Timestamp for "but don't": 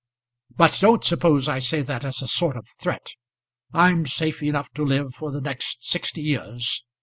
0.57-1.03